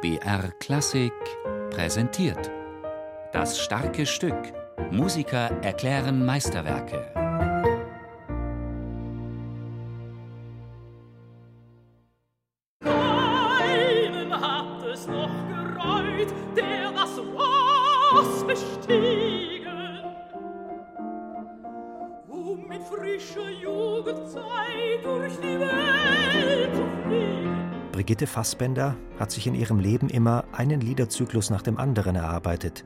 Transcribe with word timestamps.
BR 0.00 0.52
Klassik 0.60 1.12
präsentiert. 1.70 2.52
Das 3.32 3.58
starke 3.58 4.06
Stück. 4.06 4.52
Musiker 4.92 5.50
erklären 5.60 6.24
Meisterwerke. 6.24 7.10
Keinen 12.80 14.30
hat 14.40 14.84
es 14.84 15.08
noch 15.08 15.32
gereut, 15.48 16.32
der 16.56 16.92
das 16.92 17.18
Ross 17.18 18.46
bestiegen, 18.46 20.04
um 22.28 22.68
mit 22.68 22.82
frischer 22.84 23.50
Jugendzeit 23.50 25.02
durch 25.02 25.36
die 25.40 25.58
Welt 25.58 26.72
zu 26.72 26.86
fliegen. 27.02 27.67
Brigitte 27.98 28.28
Fassbender 28.28 28.96
hat 29.18 29.32
sich 29.32 29.48
in 29.48 29.56
ihrem 29.56 29.80
Leben 29.80 30.08
immer 30.08 30.44
einen 30.52 30.80
Liederzyklus 30.80 31.50
nach 31.50 31.62
dem 31.62 31.78
anderen 31.78 32.14
erarbeitet. 32.14 32.84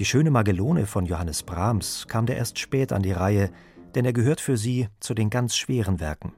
Die 0.00 0.04
schöne 0.04 0.32
Magelone 0.32 0.86
von 0.86 1.06
Johannes 1.06 1.44
Brahms 1.44 2.08
kam 2.08 2.26
der 2.26 2.38
erst 2.38 2.58
spät 2.58 2.92
an 2.92 3.04
die 3.04 3.12
Reihe, 3.12 3.52
denn 3.94 4.04
er 4.04 4.12
gehört 4.12 4.40
für 4.40 4.56
sie 4.56 4.88
zu 4.98 5.14
den 5.14 5.30
ganz 5.30 5.54
schweren 5.54 6.00
Werken, 6.00 6.32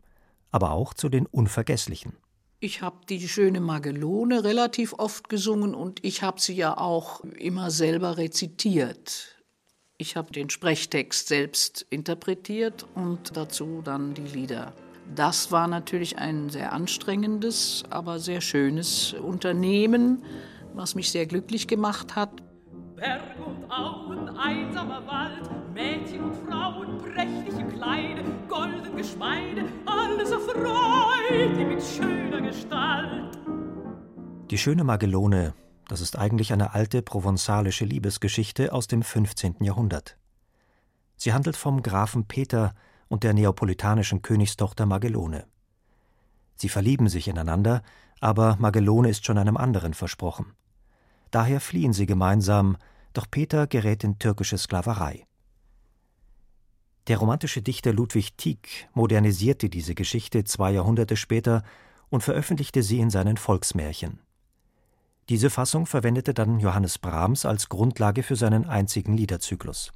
aber 0.50 0.72
auch 0.72 0.92
zu 0.92 1.08
den 1.08 1.24
unvergesslichen. 1.24 2.12
Ich 2.60 2.82
habe 2.82 3.06
die 3.08 3.27
schöne 3.27 3.60
Magelone 3.60 4.44
relativ 4.44 4.92
oft 4.92 5.30
gesungen 5.30 5.74
und 5.74 6.05
ich 6.05 6.22
habe 6.22 6.42
sie 6.42 6.56
ja 6.56 6.77
auch 6.77 7.24
immer 7.38 7.70
selber 7.70 8.18
rezitiert. 8.18 9.42
Ich 9.96 10.14
habe 10.14 10.30
den 10.30 10.50
Sprechtext 10.50 11.28
selbst 11.28 11.86
interpretiert 11.88 12.84
und 12.94 13.34
dazu 13.34 13.80
dann 13.82 14.12
die 14.12 14.28
Lieder. 14.28 14.74
Das 15.14 15.52
war 15.52 15.68
natürlich 15.68 16.18
ein 16.18 16.50
sehr 16.50 16.72
anstrengendes, 16.72 17.84
aber 17.90 18.18
sehr 18.18 18.40
schönes 18.40 19.12
Unternehmen, 19.12 20.22
was 20.74 20.94
mich 20.94 21.10
sehr 21.10 21.27
glücklich 21.27 21.68
gemacht 21.68 22.16
hat. 22.16 22.30
Berg 22.96 23.22
und 23.44 23.70
Auen, 23.70 24.28
einsamer 24.36 25.06
Wald, 25.06 25.50
Mädchen 25.72 26.25
und 26.25 26.36
Frauen, 26.48 26.98
prächtige 26.98 27.66
Kleider, 27.69 28.22
golden 28.48 28.97
Geschmeide, 28.97 29.64
alles 29.86 30.30
erfreut 30.30 31.56
mit 31.56 31.82
schöner 31.82 32.41
Gestalt. 32.41 33.38
Die 34.50 34.58
schöne 34.58 34.84
Magelone, 34.84 35.55
das 35.88 36.00
ist 36.00 36.19
eigentlich 36.19 36.52
eine 36.52 36.75
alte 36.75 37.02
provenzalische 37.02 37.84
Liebesgeschichte 37.84 38.72
aus 38.72 38.86
dem 38.86 39.02
15. 39.02 39.56
Jahrhundert. 39.60 40.16
Sie 41.16 41.32
handelt 41.32 41.56
vom 41.56 41.82
Grafen 41.82 42.27
Peter 42.27 42.75
und 43.08 43.22
der 43.22 43.34
neapolitanischen 43.34 44.22
Königstochter 44.22 44.86
Magelone. 44.86 45.47
Sie 46.56 46.69
verlieben 46.69 47.08
sich 47.08 47.28
ineinander, 47.28 47.83
aber 48.20 48.56
Magelone 48.58 49.08
ist 49.08 49.24
schon 49.24 49.38
einem 49.38 49.56
anderen 49.56 49.94
versprochen. 49.94 50.55
Daher 51.30 51.60
fliehen 51.60 51.92
sie 51.92 52.06
gemeinsam, 52.06 52.77
doch 53.12 53.27
Peter 53.30 53.66
gerät 53.66 54.05
in 54.05 54.19
türkische 54.19 54.58
Sklaverei. 54.58 55.27
Der 57.06 57.19
romantische 57.19 57.60
Dichter 57.60 57.92
Ludwig 57.92 58.36
Tieck 58.36 58.88
modernisierte 58.94 59.69
diese 59.69 59.94
Geschichte 59.94 60.44
zwei 60.44 60.70
Jahrhunderte 60.70 61.16
später 61.16 61.62
und 62.08 62.22
veröffentlichte 62.22 62.82
sie 62.82 63.00
in 63.00 63.10
seinen 63.10 63.36
Volksmärchen. 63.36 64.20
Diese 65.28 65.50
Fassung 65.50 65.86
verwendete 65.86 66.34
dann 66.34 66.60
Johannes 66.60 66.98
Brahms 66.98 67.44
als 67.44 67.69
Grundlage 67.69 68.22
für 68.22 68.36
seinen 68.36 68.66
einzigen 68.66 69.16
Liederzyklus. 69.16 69.92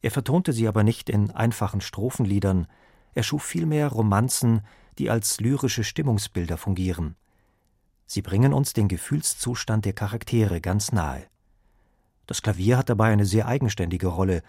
Er 0.00 0.10
vertonte 0.10 0.52
sie 0.52 0.68
aber 0.68 0.84
nicht 0.84 1.10
in 1.10 1.30
einfachen 1.30 1.80
Strophenliedern, 1.80 2.66
er 3.14 3.22
schuf 3.22 3.42
vielmehr 3.42 3.88
Romanzen, 3.88 4.62
die 4.98 5.10
als 5.10 5.40
lyrische 5.40 5.84
Stimmungsbilder 5.84 6.56
fungieren. 6.56 7.16
Sie 8.06 8.22
bringen 8.22 8.52
uns 8.52 8.72
den 8.72 8.88
Gefühlszustand 8.88 9.84
der 9.84 9.92
Charaktere 9.92 10.60
ganz 10.60 10.92
nahe. 10.92 11.26
Das 12.26 12.42
Klavier 12.42 12.78
hat 12.78 12.88
dabei 12.88 13.12
eine 13.12 13.26
sehr 13.26 13.46
eigenständige 13.46 14.06
Rolle. 14.06 14.42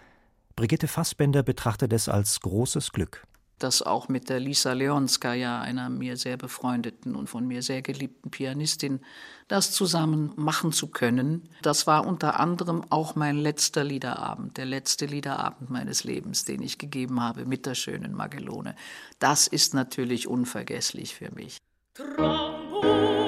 Brigitte 0.54 0.88
Fassbender 0.88 1.42
betrachtet 1.42 1.92
es 1.92 2.08
als 2.08 2.40
großes 2.40 2.92
Glück. 2.92 3.26
Das 3.60 3.82
auch 3.82 4.08
mit 4.08 4.30
der 4.30 4.40
Lisa 4.40 4.72
Leonskaja, 4.72 5.60
einer 5.60 5.90
mir 5.90 6.16
sehr 6.16 6.36
befreundeten 6.36 7.14
und 7.14 7.28
von 7.28 7.46
mir 7.46 7.62
sehr 7.62 7.82
geliebten 7.82 8.30
Pianistin, 8.30 9.00
das 9.48 9.70
zusammen 9.70 10.32
machen 10.36 10.72
zu 10.72 10.88
können. 10.88 11.48
Das 11.60 11.86
war 11.86 12.06
unter 12.06 12.40
anderem 12.40 12.82
auch 12.88 13.16
mein 13.16 13.36
letzter 13.36 13.84
Liederabend, 13.84 14.56
der 14.56 14.64
letzte 14.64 15.04
Liederabend 15.06 15.68
meines 15.68 16.04
Lebens, 16.04 16.44
den 16.44 16.62
ich 16.62 16.78
gegeben 16.78 17.22
habe 17.22 17.44
mit 17.44 17.66
der 17.66 17.74
schönen 17.74 18.14
Magelone. 18.14 18.74
Das 19.18 19.46
ist 19.46 19.74
natürlich 19.74 20.26
unvergesslich 20.26 21.14
für 21.14 21.30
mich. 21.30 21.58
Traumbogen 21.94 23.19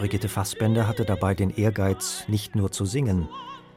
Brigitte 0.00 0.30
Fassbender 0.30 0.88
hatte 0.88 1.04
dabei 1.04 1.34
den 1.34 1.50
Ehrgeiz, 1.50 2.24
nicht 2.26 2.56
nur 2.56 2.72
zu 2.72 2.86
singen. 2.86 3.28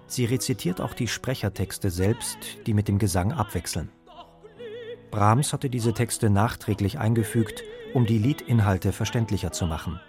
Sie 0.07 0.23
rezitiert 0.23 0.79
auch 0.79 0.93
die 0.93 1.09
Sprechertexte 1.09 1.91
selbst, 1.91 2.37
die 2.65 2.73
mit 2.73 2.87
dem 2.87 2.97
Gesang 2.97 3.33
abwechseln. 3.33 3.89
Brahms 5.11 5.51
hatte 5.51 5.69
diese 5.69 5.91
Texte 5.91 6.29
nachträglich 6.29 6.97
eingefügt, 6.97 7.65
um 7.93 8.05
die 8.05 8.19
Liedinhalte 8.19 8.93
verständlicher 8.93 9.51
zu 9.51 9.65
machen. 9.65 9.99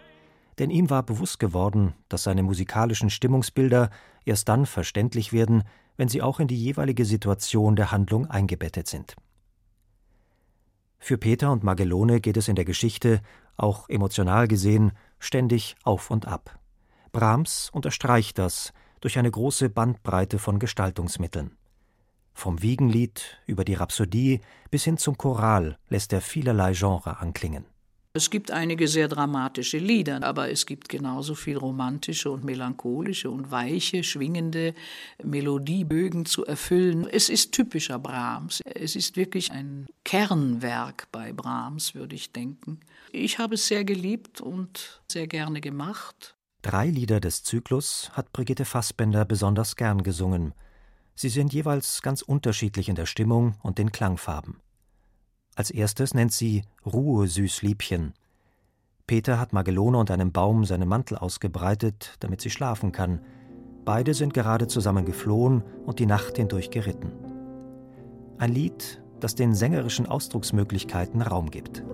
Denn 0.60 0.70
ihm 0.70 0.88
war 0.88 1.02
bewusst 1.02 1.40
geworden, 1.40 1.94
dass 2.08 2.22
seine 2.22 2.44
musikalischen 2.44 3.10
Stimmungsbilder 3.10 3.90
erst 4.24 4.48
dann 4.48 4.66
verständlich 4.66 5.32
werden, 5.32 5.64
wenn 5.96 6.06
sie 6.06 6.22
auch 6.22 6.38
in 6.38 6.46
die 6.46 6.62
jeweilige 6.62 7.06
Situation 7.06 7.74
der 7.74 7.90
Handlung 7.90 8.30
eingebettet 8.30 8.86
sind. 8.86 9.16
Für 11.00 11.18
Peter 11.18 11.50
und 11.50 11.64
Magelone 11.64 12.20
geht 12.20 12.36
es 12.36 12.46
in 12.46 12.54
der 12.54 12.64
Geschichte, 12.64 13.20
auch 13.56 13.88
emotional 13.88 14.48
gesehen, 14.48 14.92
ständig 15.24 15.76
auf 15.82 16.10
und 16.10 16.26
ab. 16.26 16.58
Brahms 17.12 17.70
unterstreicht 17.72 18.38
das 18.38 18.72
durch 19.00 19.18
eine 19.18 19.30
große 19.30 19.70
Bandbreite 19.70 20.38
von 20.38 20.58
Gestaltungsmitteln. 20.58 21.56
Vom 22.32 22.62
Wiegenlied 22.62 23.40
über 23.46 23.64
die 23.64 23.74
Rhapsodie 23.74 24.40
bis 24.70 24.84
hin 24.84 24.98
zum 24.98 25.16
Choral 25.16 25.78
lässt 25.88 26.12
er 26.12 26.20
vielerlei 26.20 26.72
Genre 26.72 27.18
anklingen. 27.18 27.66
Es 28.16 28.30
gibt 28.30 28.52
einige 28.52 28.86
sehr 28.86 29.08
dramatische 29.08 29.78
Lieder, 29.78 30.22
aber 30.22 30.48
es 30.48 30.66
gibt 30.66 30.88
genauso 30.88 31.34
viel 31.34 31.56
romantische 31.56 32.30
und 32.30 32.44
melancholische 32.44 33.28
und 33.28 33.50
weiche, 33.50 34.04
schwingende 34.04 34.72
Melodiebögen 35.20 36.24
zu 36.24 36.46
erfüllen. 36.46 37.08
Es 37.10 37.28
ist 37.28 37.50
typischer 37.50 37.98
Brahms. 37.98 38.60
Es 38.64 38.94
ist 38.94 39.16
wirklich 39.16 39.50
ein 39.50 39.86
Kernwerk 40.04 41.08
bei 41.10 41.32
Brahms, 41.32 41.96
würde 41.96 42.14
ich 42.14 42.30
denken. 42.30 42.78
Ich 43.10 43.40
habe 43.40 43.56
es 43.56 43.66
sehr 43.66 43.84
geliebt 43.84 44.40
und 44.40 45.02
sehr 45.10 45.26
gerne 45.26 45.60
gemacht. 45.60 46.36
Drei 46.62 46.86
Lieder 46.86 47.18
des 47.18 47.42
Zyklus 47.42 48.10
hat 48.12 48.32
Brigitte 48.32 48.64
Fassbender 48.64 49.24
besonders 49.24 49.74
gern 49.74 50.04
gesungen. 50.04 50.54
Sie 51.16 51.30
sind 51.30 51.52
jeweils 51.52 52.00
ganz 52.00 52.22
unterschiedlich 52.22 52.88
in 52.88 52.94
der 52.94 53.06
Stimmung 53.06 53.56
und 53.64 53.78
den 53.78 53.90
Klangfarben. 53.90 54.60
Als 55.56 55.70
erstes 55.70 56.14
nennt 56.14 56.32
sie 56.32 56.62
Ruhe, 56.84 57.28
süß 57.28 57.62
Liebchen. 57.62 58.14
Peter 59.06 59.38
hat 59.38 59.52
Magelone 59.52 59.98
unter 59.98 60.14
einem 60.14 60.32
Baum 60.32 60.64
seinen 60.64 60.88
Mantel 60.88 61.18
ausgebreitet, 61.18 62.16
damit 62.20 62.40
sie 62.40 62.50
schlafen 62.50 62.90
kann. 62.90 63.20
Beide 63.84 64.14
sind 64.14 64.34
gerade 64.34 64.66
zusammen 64.66 65.04
geflohen 65.04 65.62
und 65.84 65.98
die 65.98 66.06
Nacht 66.06 66.36
hindurch 66.36 66.70
geritten. 66.70 67.12
Ein 68.38 68.52
Lied, 68.52 69.02
das 69.20 69.34
den 69.34 69.54
sängerischen 69.54 70.06
Ausdrucksmöglichkeiten 70.06 71.22
Raum 71.22 71.50
gibt. 71.50 71.84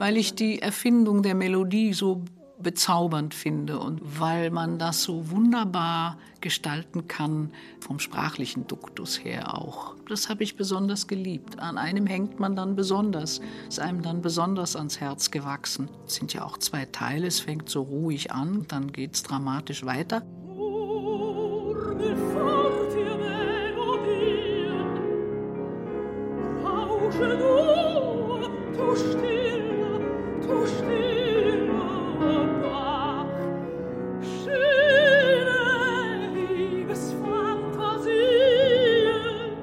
Weil 0.00 0.16
ich 0.16 0.34
die 0.34 0.60
Erfindung 0.62 1.22
der 1.22 1.34
Melodie 1.34 1.92
so 1.92 2.24
bezaubernd 2.58 3.34
finde 3.34 3.78
und 3.78 4.00
weil 4.18 4.50
man 4.50 4.78
das 4.78 5.02
so 5.02 5.30
wunderbar 5.30 6.16
gestalten 6.40 7.06
kann, 7.06 7.52
vom 7.80 7.98
sprachlichen 7.98 8.66
Duktus 8.66 9.22
her 9.22 9.54
auch. 9.54 9.94
Das 10.08 10.30
habe 10.30 10.42
ich 10.42 10.56
besonders 10.56 11.06
geliebt. 11.06 11.58
An 11.58 11.76
einem 11.76 12.06
hängt 12.06 12.40
man 12.40 12.56
dann 12.56 12.76
besonders, 12.76 13.42
ist 13.68 13.78
einem 13.78 14.00
dann 14.00 14.22
besonders 14.22 14.74
ans 14.74 15.00
Herz 15.00 15.30
gewachsen. 15.30 15.90
Es 16.06 16.14
sind 16.14 16.32
ja 16.32 16.46
auch 16.46 16.56
zwei 16.56 16.86
Teile, 16.86 17.26
es 17.26 17.40
fängt 17.40 17.68
so 17.68 17.82
ruhig 17.82 18.32
an, 18.32 18.64
dann 18.68 18.92
geht 18.92 19.16
es 19.16 19.22
dramatisch 19.22 19.84
weiter. 19.84 20.22
Murmel 20.46 22.16
fort 22.32 22.94
ihr 22.96 23.16
Melodien, 23.16 24.40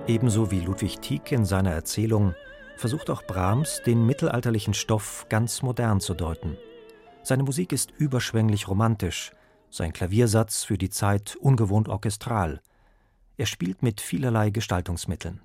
Ebenso 0.08 0.52
wie 0.52 0.62
Ludwig 0.62 1.00
Tieck 1.02 1.32
in 1.34 1.44
seiner 1.44 1.72
Erzählung 1.72 2.34
versucht 2.78 3.10
auch 3.10 3.24
Brahms, 3.24 3.82
den 3.86 4.06
mittelalterlichen 4.06 4.74
Stoff 4.74 5.26
ganz 5.30 5.62
modern 5.62 6.00
zu 6.00 6.14
deuten. 6.14 6.58
Seine 7.24 7.44
Musik 7.44 7.74
ist 7.74 7.92
überschwänglich 7.92 8.70
romantisch, 8.70 9.32
sein 9.70 9.92
Klaviersatz 9.92 10.64
für 10.64 10.78
die 10.78 10.90
Zeit 10.90 11.36
ungewohnt 11.36 11.90
orchestral. 11.90 12.62
Er 13.36 13.46
spielt 13.46 13.84
mit 13.84 14.00
vielerlei 14.00 14.50
Gestaltungsmitteln. 14.50 15.42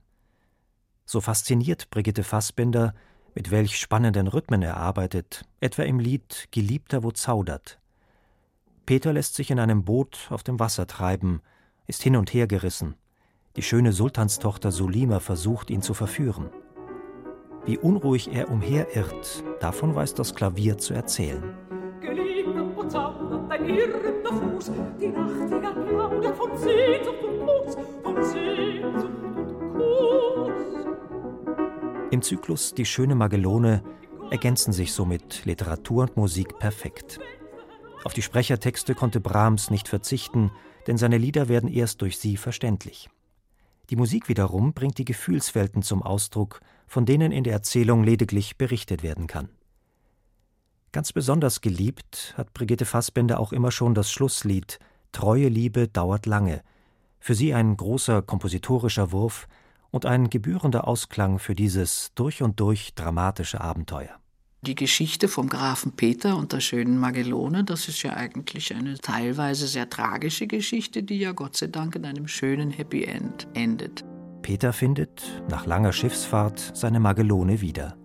So 1.05 1.21
fasziniert 1.21 1.91
Brigitte 1.91 2.23
Fassbinder, 2.23 2.95
mit 3.35 3.51
welch 3.51 3.79
spannenden 3.79 4.27
Rhythmen 4.27 4.63
er 4.63 4.77
arbeitet, 4.77 5.45
etwa 5.61 5.83
im 5.83 5.99
Lied 5.99 6.49
Geliebter, 6.51 7.03
wo 7.03 7.11
zaudert. 7.11 7.79
Peter 8.87 9.13
lässt 9.13 9.35
sich 9.35 9.51
in 9.51 9.59
einem 9.59 9.85
Boot 9.85 10.29
auf 10.31 10.43
dem 10.43 10.59
Wasser 10.59 10.87
treiben, 10.87 11.41
ist 11.87 12.03
hin 12.03 12.17
und 12.17 12.35
her 12.35 12.47
gerissen. 12.47 12.97
Die 13.57 13.63
schöne 13.63 13.93
Sultanstochter 13.93 14.73
Sulima 14.73 15.21
versucht, 15.21 15.71
ihn 15.71 15.83
zu 15.83 15.95
verführen. 15.95 16.51
Wie 17.65 17.79
unruhig 17.79 18.33
er 18.33 18.51
umherirrt, 18.51 19.45
davon 19.61 19.95
weiß 19.95 20.15
das 20.15 20.35
Klavier 20.35 20.79
zu 20.79 20.95
erzählen. 20.95 21.55
Geliebter, 22.01 22.77
wo 22.77 22.83
zaudert 22.85 23.51
dein 23.51 23.69
irrender 23.69 24.33
Fuß, 24.33 24.73
die 25.01 25.09
Nachtigall 25.09 25.87
plaudert 25.87 26.37
von 26.37 26.57
Sehnsucht 26.57 27.23
und 27.23 27.47
Kuss, 27.47 27.77
von 28.03 28.25
Sehnsucht 28.25 28.52
Im 32.13 32.21
Zyklus 32.21 32.75
Die 32.75 32.85
schöne 32.85 33.15
Magellone 33.15 33.83
ergänzen 34.31 34.75
sich 34.75 34.93
somit 34.93 35.47
Literatur 35.47 36.03
und 36.03 36.17
Musik 36.19 36.59
perfekt. 36.59 37.19
Auf 38.05 38.13
die 38.13 38.21
Sprechertexte 38.21 38.95
konnte 38.95 39.19
Brahms 39.19 39.71
nicht 39.71 39.89
verzichten, 39.89 40.51
denn 40.87 40.99
seine 40.99 41.17
Lieder 41.17 41.49
werden 41.49 41.71
erst 41.71 42.03
durch 42.03 42.19
sie 42.19 42.37
verständlich. 42.37 43.09
Die 43.89 43.97
Musik 43.97 44.29
wiederum 44.29 44.75
bringt 44.75 44.99
die 44.99 45.07
Gefühlswelten 45.07 45.81
zum 45.81 46.03
Ausdruck, 46.03 46.61
von 46.87 47.07
denen 47.07 47.33
in 47.33 47.45
der 47.45 47.55
Erzählung 47.55 48.05
lediglich 48.05 48.59
berichtet 48.59 49.03
werden 49.03 49.27
kann. 49.27 49.49
Ganz 50.93 51.15
besonders 51.15 51.63
geliebt 51.63 52.35
hat 52.37 52.53
Brigitte 52.53 52.85
Fassbender 52.85 53.41
auch 53.41 53.55
immer 53.55 53.71
schon 53.71 53.95
das 53.95 54.13
Schlusslied 54.13 54.79
Treue 55.13 55.49
Liebe 55.49 55.89
dauert 55.89 56.27
lange, 56.27 56.61
für 57.21 57.35
sie 57.35 57.55
ein 57.55 57.75
großer 57.75 58.21
kompositorischer 58.21 59.13
Wurf 59.13 59.49
und 59.93 60.07
ein 60.07 60.31
gebührender 60.31 60.89
Ausklang 60.89 61.39
für 61.39 61.55
dieses 61.55 62.11
durch 62.17 62.43
und 62.43 62.59
durch 62.59 62.95
dramatische 62.95 63.61
Abenteuer. 63.61 64.19
Die 64.65 64.75
Geschichte 64.75 65.29
vom 65.29 65.49
Grafen 65.49 65.93
Peter 65.93 66.37
und 66.37 66.53
der 66.53 66.61
schönen 66.61 66.97
Magellone, 66.99 67.65
das 67.65 67.89
ist 67.89 68.03
ja 68.03 68.15
eigentlich 68.15 68.75
eine 68.75 68.97
teilweise 68.97 69.67
sehr 69.67 69.91
tragische 69.91 70.47
Geschichte, 70.47 71.03
die 71.03 71.19
ja 71.19 71.33
Gott 71.33 71.57
sei 71.57 71.67
Dank 71.67 71.97
in 71.97 72.05
einem 72.05 72.29
schönen 72.29 72.71
Happy 72.71 73.05
End 73.05 73.49
endet. 73.55 74.05
Peter 74.41 74.73
findet, 74.73 75.43
nach 75.49 75.67
langer 75.67 75.93
Schiffsfahrt, 75.93 76.73
seine 76.75 77.01
Magellone 77.01 77.61
wieder. 77.61 77.97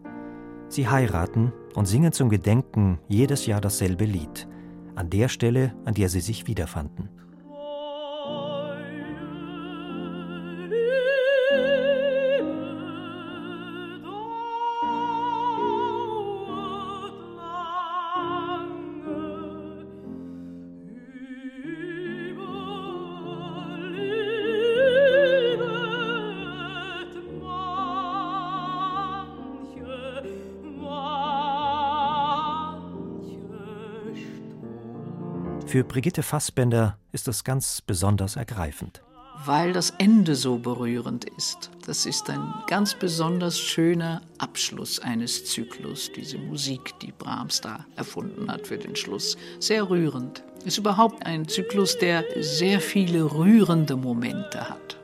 Sie 0.68 0.88
heiraten 0.88 1.54
und 1.75 1.86
singen 1.86 2.12
zum 2.12 2.30
Gedenken 2.30 3.00
jedes 3.07 3.45
Jahr 3.45 3.62
dasselbe 3.62 4.06
Lied, 4.06 4.48
an 4.95 5.10
der 5.10 5.30
Stelle, 5.30 5.75
an 5.86 5.94
der 5.94 6.10
sie 6.10 6.22
sich 6.22 6.48
wiederfanden. 6.48 7.10
Für 35.67 35.83
Brigitte 35.83 36.23
Fassbender 36.23 36.97
ist 37.11 37.27
das 37.27 37.43
ganz 37.43 37.81
besonders 37.81 38.37
ergreifend. 38.37 39.03
Weil 39.45 39.73
das 39.73 39.89
Ende 39.97 40.35
so 40.35 40.59
berührend 40.59 41.25
ist. 41.25 41.71
Das 41.85 42.05
ist 42.05 42.29
ein 42.29 42.53
ganz 42.67 42.95
besonders 42.95 43.59
schöner 43.59 44.21
Abschluss 44.37 44.99
eines 44.99 45.43
Zyklus, 45.43 46.09
diese 46.15 46.37
Musik, 46.37 46.97
die 47.01 47.11
Brahms 47.11 47.59
da 47.59 47.85
erfunden 47.97 48.49
hat 48.49 48.65
für 48.65 48.77
den 48.77 48.95
Schluss. 48.95 49.35
Sehr 49.59 49.89
rührend. 49.89 50.41
Ist 50.63 50.77
überhaupt 50.77 51.25
ein 51.25 51.49
Zyklus, 51.49 51.97
der 51.97 52.23
sehr 52.39 52.79
viele 52.79 53.25
rührende 53.25 53.97
Momente 53.97 54.69
hat. 54.69 54.97